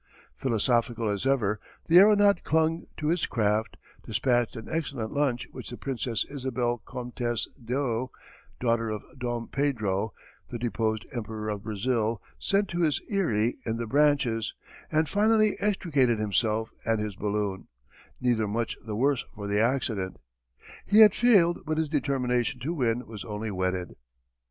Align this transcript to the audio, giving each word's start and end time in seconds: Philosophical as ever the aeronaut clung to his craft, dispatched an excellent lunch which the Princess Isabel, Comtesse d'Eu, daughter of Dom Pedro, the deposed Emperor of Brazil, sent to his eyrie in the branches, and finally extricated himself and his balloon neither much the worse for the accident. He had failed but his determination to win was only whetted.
Philosophical 0.35 1.07
as 1.07 1.27
ever 1.27 1.59
the 1.85 1.99
aeronaut 1.99 2.43
clung 2.43 2.87
to 2.97 3.09
his 3.09 3.27
craft, 3.27 3.77
dispatched 4.03 4.55
an 4.55 4.67
excellent 4.67 5.11
lunch 5.11 5.47
which 5.51 5.69
the 5.69 5.77
Princess 5.77 6.25
Isabel, 6.27 6.79
Comtesse 6.79 7.47
d'Eu, 7.63 8.07
daughter 8.59 8.89
of 8.89 9.03
Dom 9.19 9.47
Pedro, 9.47 10.11
the 10.49 10.57
deposed 10.57 11.05
Emperor 11.11 11.49
of 11.49 11.61
Brazil, 11.61 12.19
sent 12.39 12.67
to 12.69 12.81
his 12.81 12.99
eyrie 13.11 13.59
in 13.63 13.77
the 13.77 13.85
branches, 13.85 14.55
and 14.91 15.07
finally 15.07 15.55
extricated 15.59 16.17
himself 16.17 16.71
and 16.83 16.99
his 16.99 17.15
balloon 17.15 17.67
neither 18.19 18.47
much 18.47 18.75
the 18.83 18.95
worse 18.95 19.23
for 19.35 19.47
the 19.47 19.61
accident. 19.61 20.17
He 20.83 21.01
had 21.01 21.13
failed 21.13 21.59
but 21.63 21.77
his 21.77 21.89
determination 21.89 22.59
to 22.61 22.73
win 22.73 23.05
was 23.05 23.23
only 23.23 23.51
whetted. 23.51 23.95